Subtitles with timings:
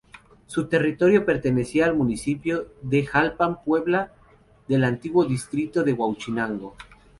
[0.47, 4.11] Su territorio pertenecía al municipio de Jalpan Puebla,
[4.67, 6.75] del antiguo Distrito de Huauchinango.